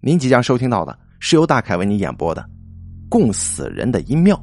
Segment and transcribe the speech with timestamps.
[0.00, 2.40] 您即将收听到的是由大凯为您演播的
[3.08, 4.36] 《供死人的阴庙》。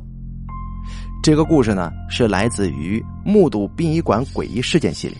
[1.24, 5.18] 这个故事呢，是来自于《目睹殡仪馆诡异事件》系列。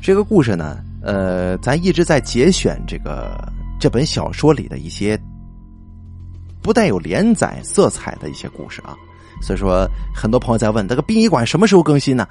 [0.00, 3.36] 这个故事呢，呃，咱一直在节选这个
[3.78, 5.20] 这本小说里的一些
[6.62, 8.96] 不带有连载色彩的一些故事啊。
[9.42, 12.26] 所以说，很多朋友在问这个殡仪馆什么时候更新呢？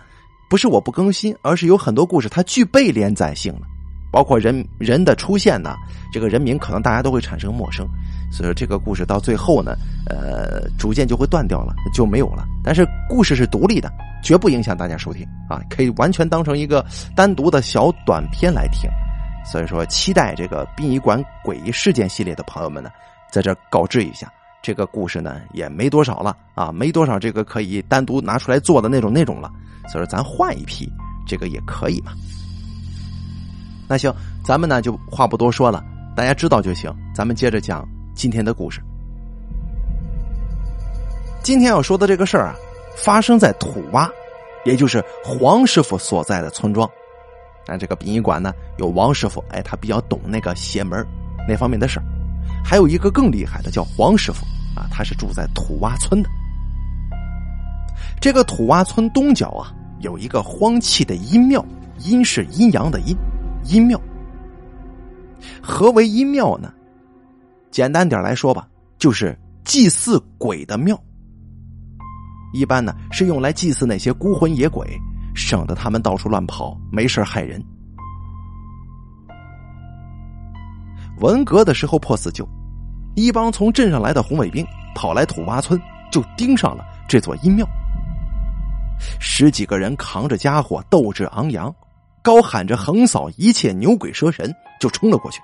[0.50, 3.68] 不是我不更新，而是有很多故事它具备连载性了。
[4.14, 5.76] 包括人人的出现呢，
[6.12, 7.88] 这个人名可能大家都会产生陌生，
[8.32, 9.76] 所以说这个故事到最后呢，
[10.08, 12.46] 呃，逐渐就会断掉了，就没有了。
[12.64, 13.92] 但是故事是独立的，
[14.24, 18.88] 绝不影响大家收听啊，可以完全当成一个单独的小短片来听。
[19.44, 22.92] 所以说，期待这个殡仪馆诡异事件系列的朋友们呢，
[23.32, 29.52] 在这告知一下，这个故事呢也没多少了啊，没多少这个可以单独拿出来做的那种内容了。
[29.92, 30.88] 所以说，咱换一批，
[31.28, 32.14] 这个也可以嘛。
[33.94, 34.12] 那行，
[34.44, 36.92] 咱们呢就话不多说了，大家知道就行。
[37.14, 38.82] 咱们接着讲今天的故事。
[41.44, 42.56] 今天要说的这个事儿啊，
[42.98, 44.10] 发生在土洼，
[44.66, 46.90] 也就是黄师傅所在的村庄。
[47.68, 51.06] 那这个殡仪馆呢，有王师傅，哎，他比较懂那个邪门
[51.48, 52.04] 那方面的事儿。
[52.66, 54.44] 还有一个更厉害的，叫黄师傅
[54.76, 56.30] 啊，他是住在土洼村的。
[58.20, 61.64] 这个土洼村东角啊，有一个荒弃的阴庙，
[62.00, 63.16] 阴是阴阳的阴。
[63.66, 64.00] 阴庙，
[65.62, 66.72] 何为阴庙呢？
[67.72, 71.00] 简单点来说吧，就是祭祀鬼的庙。
[72.54, 74.88] 一般呢是用来祭祀那些孤魂野鬼，
[75.34, 77.64] 省得他们到处乱跑，没事害人。
[81.20, 82.48] 文革的时候破四旧，
[83.16, 85.80] 一帮从镇上来的红卫兵跑来土洼村，
[86.12, 87.68] 就盯上了这座阴庙。
[89.20, 91.74] 十几个人扛着家伙，斗志昂扬。
[92.24, 95.42] 高喊着横扫一切牛鬼蛇神，就冲了过去。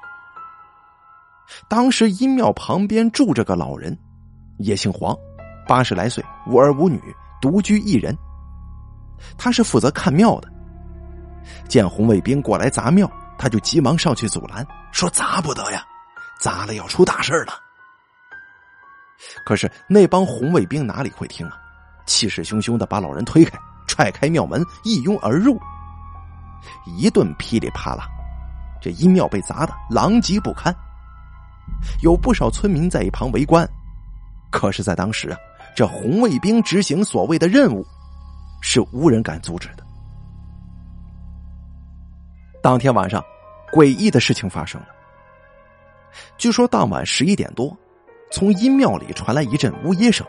[1.68, 3.96] 当时阴庙旁边住着个老人，
[4.60, 5.16] 也姓黄，
[5.68, 7.02] 八十来岁，无儿无女，
[7.42, 8.18] 独居一人。
[9.38, 10.50] 他是负责看庙的。
[11.68, 15.84] 见红卫兵过来砸庙，他就急忙上去阻拦，说：“砸不得呀，
[16.40, 17.54] 砸了要出大事了。”
[19.46, 21.58] 可是那帮红卫兵哪里会听啊？
[22.06, 25.60] 气势汹汹的把老人推开，踹开庙门，一拥而入。
[26.86, 28.08] 一顿噼里啪啦，
[28.82, 30.74] 这阴庙被砸的狼藉不堪，
[32.02, 33.68] 有不少村民在一旁围观。
[34.52, 35.38] 可是，在当时啊，
[35.76, 37.86] 这红卫兵执行所谓的任务，
[38.62, 39.84] 是无人敢阻止的。
[42.62, 43.24] 当天晚上，
[43.72, 44.88] 诡异的事情发生了。
[46.38, 47.78] 据说当晚十一点多，
[48.32, 50.26] 从阴庙里传来一阵呜咽声。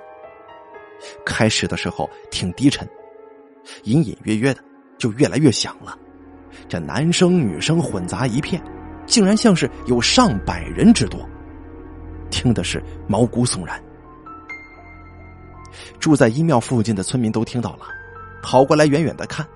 [1.25, 2.87] 开始的时候挺低沉，
[3.85, 4.63] 隐隐约约的，
[4.99, 5.99] 就越来越响了。
[6.69, 8.63] 这男生女生混杂一片，
[9.07, 11.21] 竟然像是有上百人之多，
[12.31, 13.83] 听的是毛骨悚然。
[15.99, 17.87] 住在阴庙附近的村民都听到了，
[18.43, 19.47] 跑过来远远的看。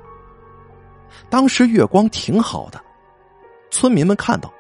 [1.29, 2.81] 当时月光挺好的，
[3.71, 4.53] 村民们看到，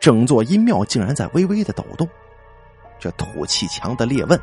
[0.00, 2.08] 整座阴庙竟然在微微的抖动，
[2.98, 4.38] 这土砌墙的裂纹，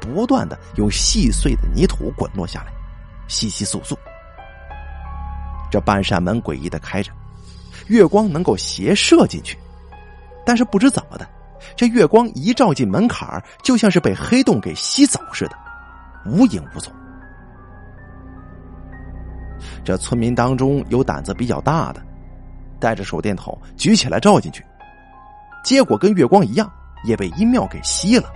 [0.00, 2.72] 不断的有细碎的泥土滚落下来，
[3.28, 3.96] 稀稀簌簌。
[5.72, 7.10] 这半扇门诡异的开着，
[7.86, 9.56] 月光能够斜射进去，
[10.44, 11.26] 但是不知怎么的，
[11.74, 15.56] 这月光一照进门槛就像是被黑洞给吸走似的，
[16.26, 16.92] 无影无踪。
[19.82, 22.02] 这村民当中有胆子比较大的，
[22.78, 24.62] 带着手电筒举起来照进去，
[25.64, 26.70] 结果跟月光一样，
[27.02, 28.30] 也被阴庙给吸了。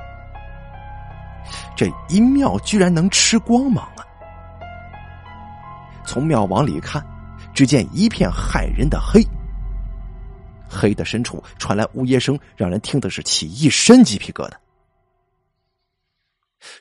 [1.76, 4.00] 这阴庙居然能吃光芒啊！
[6.06, 7.04] 从庙往里看。
[7.56, 9.26] 只见一片骇人的黑，
[10.68, 14.52] 黑的深处传来呜咽声，让人听的是起一身鸡皮疙瘩。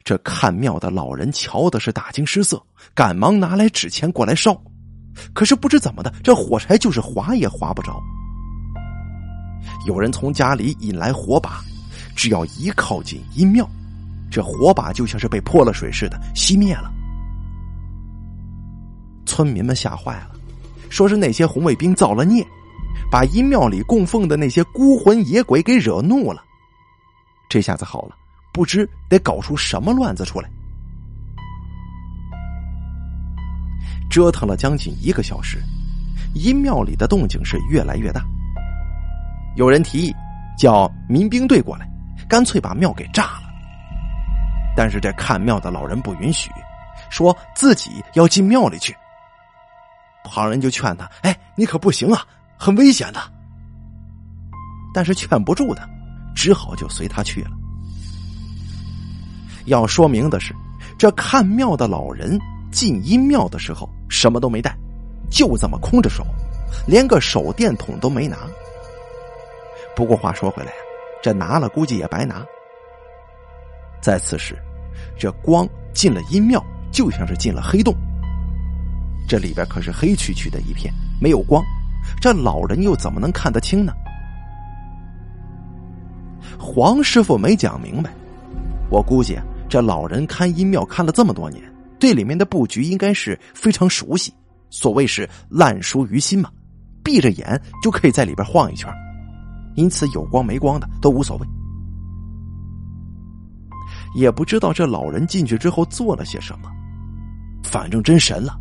[0.04, 2.62] 这看庙的老人瞧的是大惊失色，
[2.94, 4.54] 赶忙拿来纸钱过来烧，
[5.34, 8.04] 可是不知怎么的，这火柴就是划也划不着。
[9.88, 11.64] 有人从家里引来火把，
[12.18, 13.66] 只要一靠近阴庙，
[14.30, 16.92] 这火把就像是被泼了水似的熄灭了。
[19.26, 20.35] 村民们吓坏了。
[20.90, 22.46] 说是那些红卫兵造了孽，
[23.12, 26.44] 把阴庙里供奉的那些孤魂野鬼给惹怒了。
[27.50, 28.16] 这下子好了，
[28.54, 30.50] 不知得搞出什么乱子出来。
[34.10, 35.62] 折腾了将近一个小时，
[36.34, 38.24] 阴庙里的动静是越来越大。
[39.56, 40.14] 有人提议
[40.58, 41.90] 叫民兵队过来，
[42.28, 43.44] 干脆把庙给炸了。
[44.76, 46.50] 但是这看庙的老人不允许，
[47.10, 48.96] 说自己要进庙里去。
[50.26, 52.26] 旁人就劝他：“哎，你可不行啊，
[52.58, 53.20] 很危险的。”
[54.94, 55.88] 但是劝不住他，
[56.36, 57.52] 只好就随他去了。
[59.66, 60.54] 要说明的是，
[60.98, 62.40] 这看庙的老人
[62.72, 64.76] 进阴庙的时候什么都没带，
[65.30, 66.26] 就这么空着手，
[66.88, 68.38] 连个手电筒都没拿。
[69.96, 70.78] 不过话说回来呀，
[71.22, 72.46] 这拿了估计也白拿。
[74.02, 74.56] 在此时，
[75.18, 77.94] 这光进了阴庙，就像是进了黑洞。
[79.28, 81.64] 这里边可是黑黢黢的一片，没有光，
[82.22, 83.94] 这老人又怎么能看得清呢？
[86.60, 88.12] 黄师傅没讲明白，
[88.90, 89.38] 我估计
[89.68, 91.62] 这老人看阴庙看了这么多年，
[92.00, 94.34] 对里面的布局应该是非常熟悉。
[94.70, 96.50] 所谓是烂熟于心嘛，
[97.04, 98.92] 闭着眼就可以在里边晃一圈，
[99.76, 101.48] 因此有光没光的都无所谓。
[104.16, 106.70] 也不知道这老人进去之后做了些什么，
[107.64, 108.60] 反正真神了。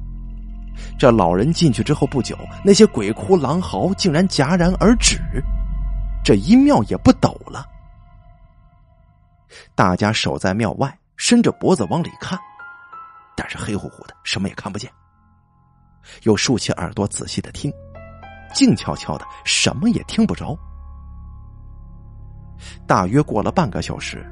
[0.98, 5.18] 这老人进去之后不久，那些鬼哭狼嚎竟然戛然而止，
[6.24, 7.64] 这阴庙也不抖了。
[9.74, 12.38] 大家守在庙外，伸着脖子往里看，
[13.36, 14.90] 但是黑乎乎的，什么也看不见。
[16.24, 17.72] 又竖起耳朵仔细的听，
[18.52, 20.56] 静悄悄的，什么也听不着。
[22.86, 24.24] 大约过了半个小时，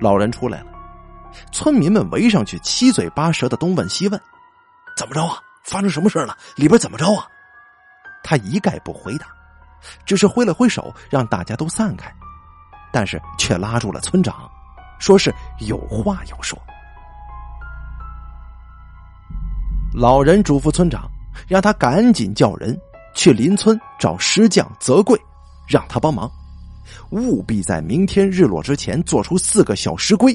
[0.00, 0.66] 老人出来了，
[1.52, 4.20] 村民们围上去，七嘴八舌的东问西问
[4.96, 6.36] ：“怎么着啊？”发生什么事了？
[6.56, 7.26] 里边怎么着啊？
[8.22, 9.26] 他一概不回答，
[10.04, 12.12] 只是挥了挥手让大家都散开，
[12.92, 14.50] 但是却拉住了村长，
[14.98, 16.58] 说是有话要说。
[19.94, 21.10] 老人嘱咐村长，
[21.48, 22.78] 让他赶紧叫人
[23.14, 25.20] 去邻村找石匠泽贵，
[25.66, 26.30] 让他帮忙，
[27.10, 30.32] 务必在明天日落之前做出四个小石龟，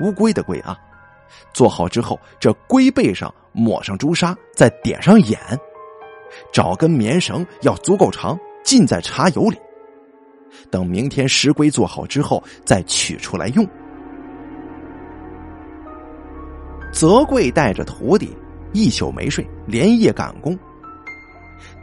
[0.00, 0.78] 乌龟的龟啊。
[1.52, 5.38] 做好之后，这龟背上抹上朱砂，再点上眼，
[6.52, 9.58] 找根棉绳，要足够长，浸在茶油里。
[10.70, 13.66] 等明天石龟做好之后，再取出来用。
[16.92, 18.34] 泽贵带着徒弟
[18.72, 20.58] 一宿没睡，连夜赶工。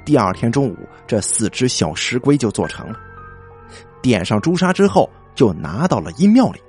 [0.06, 3.00] 第二天中午，这四只小石龟就做成了。
[4.02, 6.60] 点上朱砂之后，就拿到了阴庙里。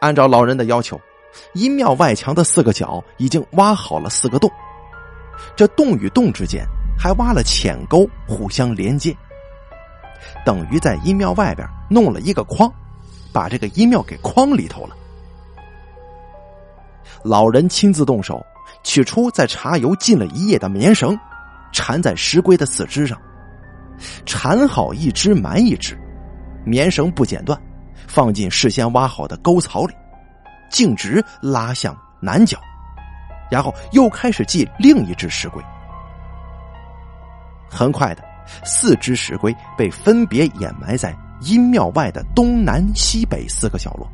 [0.00, 1.00] 按照老人的要求，
[1.54, 4.50] 阴庙外墙的四个角已经挖好了四个洞，
[5.56, 6.64] 这洞与洞之间
[6.98, 9.16] 还挖了浅沟，互相连接，
[10.44, 12.72] 等于在阴庙外边弄了一个框，
[13.32, 14.96] 把这个阴庙给框里头了。
[17.22, 18.44] 老人亲自动手，
[18.84, 21.18] 取出在茶油浸了一夜的棉绳，
[21.72, 23.20] 缠在石龟的四肢上，
[24.24, 25.98] 缠好一只埋一只，
[26.64, 27.60] 棉绳不剪断。
[28.06, 29.94] 放进事先挖好的沟槽里，
[30.70, 32.58] 径直拉向南角，
[33.50, 35.62] 然后又开始系另一只石龟。
[37.68, 38.24] 很快的，
[38.64, 44.08] 四只石龟被分别掩埋在阴庙外的东南西北四个角落，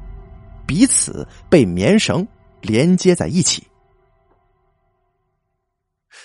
[0.66, 2.26] 彼此被棉绳
[2.60, 3.66] 连接在一起。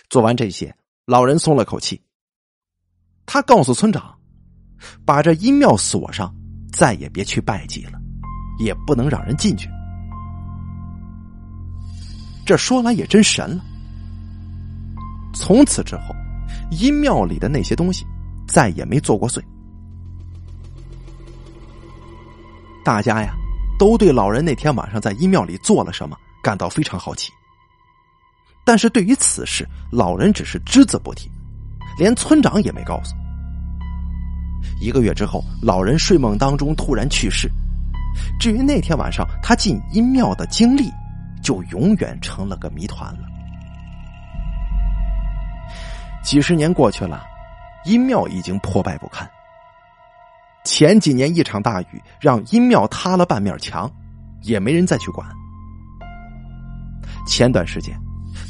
[0.09, 0.73] 做完这些，
[1.05, 2.01] 老人松了口气。
[3.25, 4.17] 他告诉村长，
[5.05, 6.33] 把这阴庙锁上。
[6.71, 7.99] 再也别去拜祭了，
[8.59, 9.69] 也不能让人进去。
[12.45, 13.63] 这说来也真神了。
[15.33, 16.15] 从此之后，
[16.71, 18.05] 阴庙里的那些东西
[18.47, 19.41] 再也没做过祟。
[22.83, 23.33] 大家呀，
[23.77, 27.31] 都对老人那天晚上在阴庙里做了什么感到非常好奇。
[28.63, 31.29] 但是对于此事，老人只是只字不提，
[31.97, 33.13] 连村长也没告诉。
[34.79, 37.49] 一个月之后，老人睡梦当中突然去世。
[38.39, 40.91] 至于那天晚上他进阴庙的经历，
[41.43, 43.19] 就永远成了个谜团了。
[46.23, 47.23] 几十年过去了，
[47.85, 49.29] 阴庙已经破败不堪。
[50.63, 53.89] 前几年一场大雨让阴庙塌了半面墙，
[54.41, 55.25] 也没人再去管。
[57.25, 57.97] 前段时间，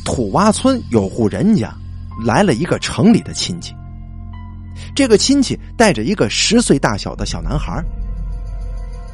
[0.03, 1.71] 土洼村有户人家
[2.25, 3.75] 来了一个城里的亲戚。
[4.95, 7.83] 这个亲戚带着一个十岁大小的小男孩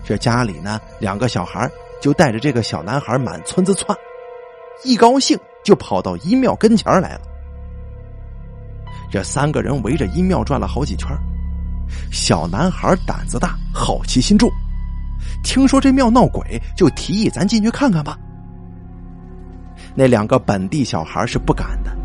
[0.04, 1.70] 这家里呢，两个小孩
[2.02, 3.98] 就带着这个小男孩满村子窜，
[4.84, 7.22] 一高兴就跑到阴庙跟前来了。
[9.10, 11.08] 这三个人围着阴庙转了好几圈
[12.12, 14.50] 小男孩胆子大，好奇心重，
[15.44, 18.18] 听说这庙闹鬼，就提议咱进去看看吧。
[19.96, 21.96] 那两个本地小孩是不敢的，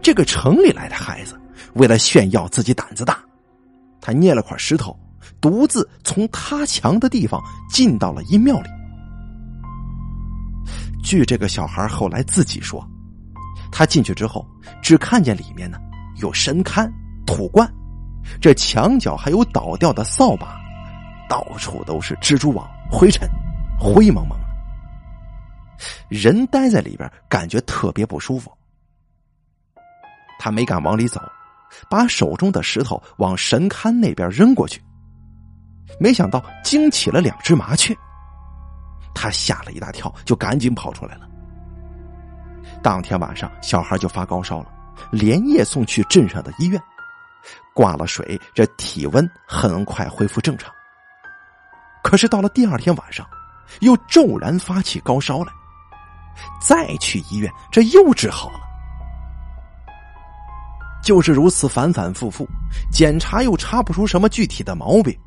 [0.00, 1.38] 这个城里来的孩子。
[1.74, 3.18] 为了炫耀自己胆子大，
[4.00, 4.98] 他捏了块石头，
[5.40, 8.68] 独自从塌墙的地方进到了阴庙里。
[11.02, 12.86] 据这个小孩后来自己说，
[13.70, 14.46] 他进去之后，
[14.82, 15.78] 只看见里面呢
[16.16, 16.90] 有神龛、
[17.26, 17.70] 土罐，
[18.40, 20.60] 这墙角还有倒掉的扫把，
[21.28, 23.28] 到处都是蜘蛛网、灰尘，
[23.78, 24.46] 灰蒙蒙的。
[26.08, 28.50] 人待在里边，感觉特别不舒服。
[30.38, 31.20] 他没敢往里走，
[31.88, 34.82] 把手中的石头往神龛那边扔过去，
[35.98, 37.96] 没想到惊起了两只麻雀。
[39.14, 41.28] 他吓了一大跳，就赶紧跑出来了。
[42.82, 44.66] 当天晚上，小孩就发高烧了，
[45.10, 46.80] 连夜送去镇上的医院，
[47.74, 50.72] 挂了水，这体温很快恢复正常。
[52.04, 53.26] 可是到了第二天晚上，
[53.80, 55.52] 又骤然发起高烧来，
[56.60, 58.60] 再去医院，这又治好了。
[61.08, 62.46] 就是如此反反复复，
[62.92, 65.18] 检查又查不出什么具体的毛病，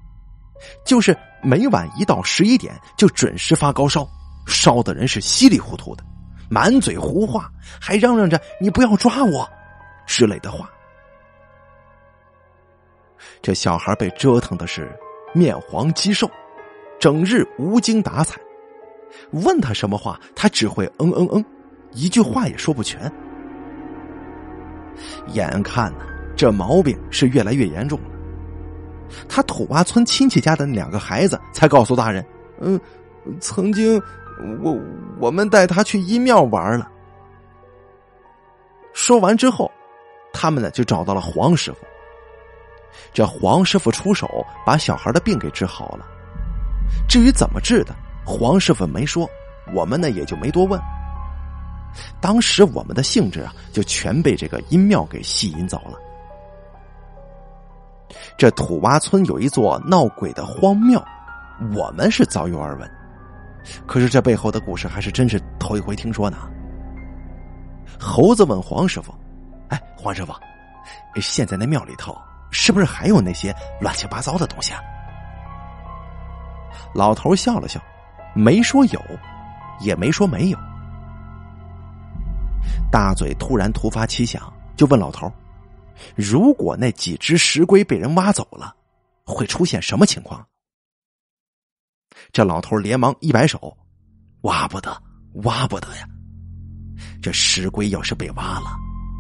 [0.86, 4.08] 就是每晚一到十一点就准时发高烧，
[4.46, 6.04] 烧的人是稀里糊涂的。
[6.52, 9.50] 满嘴胡话，还嚷嚷着“你不要抓我”
[10.06, 10.70] 之类的话。
[13.42, 14.96] 这小孩被折腾的是
[15.34, 16.30] 面黄肌瘦，
[17.00, 18.40] 整日无精打采。
[19.32, 21.44] 问他什么话，他只会嗯嗯嗯，
[21.94, 23.12] 一句话也说不全。
[25.28, 26.00] 眼看呢，
[26.36, 28.06] 这毛病是越来越严重了。
[29.28, 32.26] 他土洼村亲戚家的两个孩子才告诉大人
[32.62, 32.80] ：“嗯，
[33.40, 34.02] 曾经。”
[34.64, 34.76] 我
[35.20, 36.90] 我们带他去医庙玩了。
[38.92, 39.72] 说完之后，
[40.34, 41.78] 他们呢就找到了黄师傅。
[43.14, 46.08] 这黄师傅出手把小孩的病给治好了。
[47.08, 47.94] 至于怎么治的，
[48.26, 49.30] 黄师傅没说，
[49.76, 50.82] 我们呢也就没多问。
[52.20, 55.98] 当时我们的兴致啊，就全被这个阴庙给吸引走了。
[58.38, 61.04] 这土洼村有一座闹鬼的荒庙，
[61.76, 62.90] 我们是早有耳闻。
[63.86, 66.38] 可是这背后的故事还是真是头一回听说呢。
[68.00, 69.14] 猴子问黄师傅
[69.70, 70.34] ：“哎，黄师傅，
[71.22, 72.18] 现在那庙里头
[72.50, 74.82] 是不是还有那些乱七八糟的东西啊？”
[76.96, 77.80] 老头笑了笑，
[78.34, 79.02] 没说有，
[79.80, 80.58] 也没说没有。
[82.92, 85.32] 大嘴突然突发奇想，就问老头
[86.16, 88.76] ：“如果那几只石龟被人挖走了，
[89.24, 90.46] 会出现什么情况？”
[92.34, 93.76] 这老头连忙一摆手
[94.44, 95.02] ：“挖不得，
[95.44, 96.08] 挖不得呀！
[97.22, 98.76] 这石龟要是被挖了，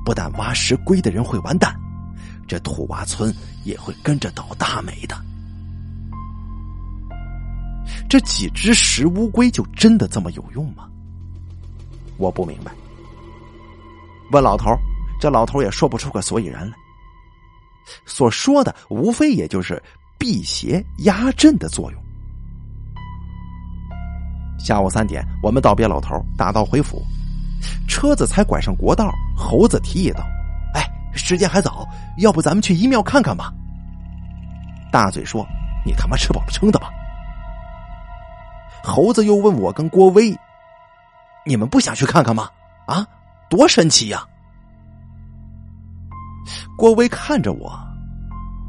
[0.05, 1.73] 不但挖石龟的人会完蛋，
[2.47, 5.15] 这土洼村也会跟着倒大霉的。
[8.09, 10.89] 这几只石乌龟就真的这么有用吗？
[12.17, 12.71] 我不明白。
[14.31, 14.75] 问老头，
[15.19, 16.75] 这老头也说不出个所以然来。
[18.05, 19.81] 所说的无非也就是
[20.17, 22.01] 辟邪压阵的作用。”
[24.59, 27.01] 下午三点，我们道别老头，打道回府。
[27.87, 30.23] 车子才拐上国道，猴子提议道
[30.73, 30.83] ：“哎，
[31.13, 33.51] 时间还早，要不咱们去医庙看看吧？”
[34.91, 35.45] 大嘴说
[35.85, 36.89] ：“你他妈吃饱了撑的吧？”
[38.83, 40.35] 猴子又问我跟郭威
[41.45, 42.49] ：“你们不想去看看吗？
[42.87, 43.05] 啊，
[43.51, 44.25] 多神奇呀！”
[46.77, 47.77] 郭威看着我，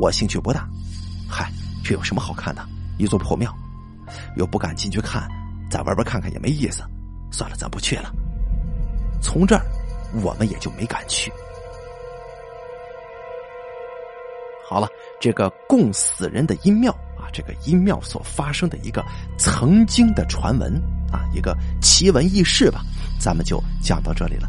[0.01, 0.69] 我兴趣不大。
[1.31, 1.51] 嗨，
[1.85, 2.63] 这有什么好看的？
[2.99, 3.55] 一座破庙，
[4.37, 5.27] 又不敢进去看。
[5.71, 6.83] 在外边看看也没意思，
[7.31, 8.13] 算了，咱不去了。
[9.23, 9.65] 从这儿，
[10.21, 11.33] 我们也就没敢去。
[14.69, 14.89] 好了，
[15.21, 19.03] 这个供死人的阴庙啊，这个阴庙所发生的一个
[19.39, 20.75] 曾经的传闻
[21.11, 22.83] 啊，一个奇闻异事吧，
[23.19, 24.49] 咱们就讲到这里了。